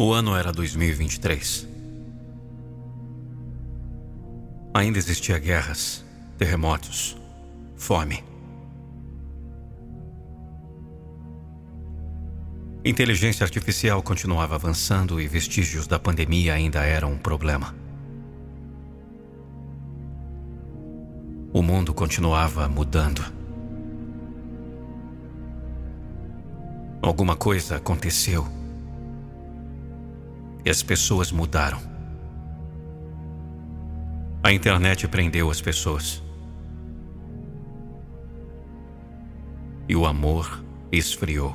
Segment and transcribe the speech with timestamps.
[0.00, 1.66] O ano era 2023.
[4.72, 6.04] Ainda existia guerras,
[6.38, 7.16] terremotos,
[7.76, 8.22] fome.
[12.84, 17.74] Inteligência artificial continuava avançando e vestígios da pandemia ainda eram um problema.
[21.52, 23.24] O mundo continuava mudando.
[27.02, 28.46] Alguma coisa aconteceu.
[30.64, 31.80] E as pessoas mudaram.
[34.42, 36.22] A internet prendeu as pessoas.
[39.88, 40.62] E o amor
[40.92, 41.54] esfriou.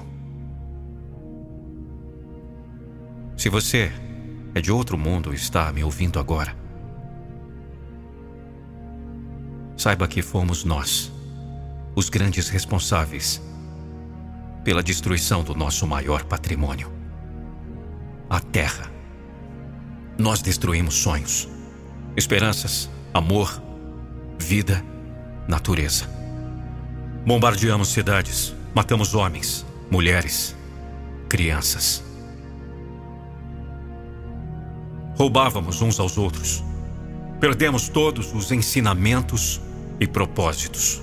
[3.37, 3.91] Se você
[4.55, 6.55] é de outro mundo e está me ouvindo agora,
[9.75, 11.11] saiba que fomos nós,
[11.95, 13.41] os grandes responsáveis
[14.63, 16.91] pela destruição do nosso maior patrimônio
[18.29, 18.92] a Terra.
[20.23, 21.49] Nós destruímos sonhos,
[22.15, 23.61] esperanças, amor,
[24.39, 24.81] vida,
[25.49, 26.09] natureza.
[27.25, 30.55] Bombardeamos cidades, matamos homens, mulheres,
[31.27, 32.05] crianças.
[35.17, 36.63] Roubávamos uns aos outros.
[37.41, 39.59] Perdemos todos os ensinamentos
[39.99, 41.01] e propósitos.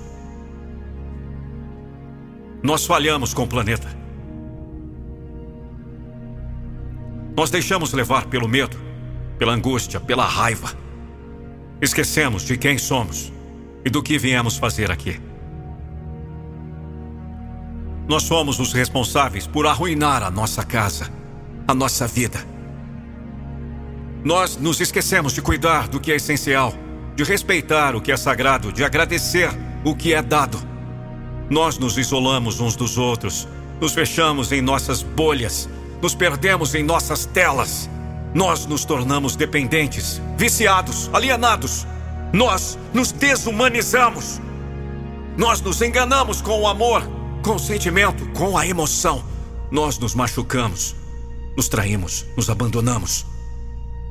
[2.63, 3.87] Nós falhamos com o planeta.
[7.37, 8.89] Nós deixamos levar pelo medo,
[9.41, 10.71] pela angústia, pela raiva.
[11.81, 13.33] Esquecemos de quem somos
[13.83, 15.19] e do que viemos fazer aqui.
[18.07, 21.11] Nós somos os responsáveis por arruinar a nossa casa,
[21.67, 22.45] a nossa vida.
[24.23, 26.75] Nós nos esquecemos de cuidar do que é essencial,
[27.15, 29.49] de respeitar o que é sagrado, de agradecer
[29.83, 30.61] o que é dado.
[31.49, 33.47] Nós nos isolamos uns dos outros,
[33.81, 35.67] nos fechamos em nossas bolhas,
[35.99, 37.89] nos perdemos em nossas telas.
[38.33, 41.85] Nós nos tornamos dependentes, viciados, alienados.
[42.33, 44.39] Nós nos desumanizamos.
[45.37, 47.03] Nós nos enganamos com o amor,
[47.43, 49.23] com o sentimento, com a emoção.
[49.69, 50.95] Nós nos machucamos,
[51.55, 53.25] nos traímos, nos abandonamos.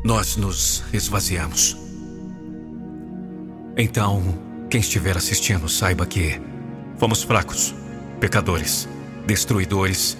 [0.04, 1.76] Nós nos esvaziamos.
[3.76, 4.22] Então,
[4.68, 6.40] quem estiver assistindo, saiba que
[7.00, 7.74] Fomos fracos,
[8.20, 8.86] pecadores,
[9.26, 10.18] destruidores,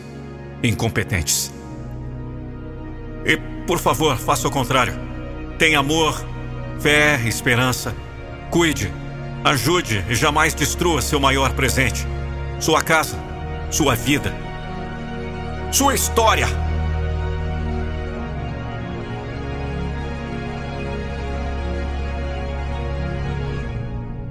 [0.63, 1.53] incompetentes.
[3.25, 3.37] E,
[3.67, 4.95] por favor, faça o contrário.
[5.59, 6.25] Tenha amor,
[6.81, 7.95] fé, esperança.
[8.51, 8.93] Cuide,
[9.45, 12.07] ajude e jamais destrua seu maior presente:
[12.59, 13.17] sua casa,
[13.71, 14.35] sua vida,
[15.71, 16.49] sua história.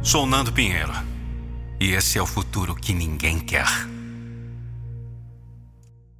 [0.01, 0.91] Sou Nando Pinheiro.
[1.79, 3.67] E esse é o futuro que ninguém quer.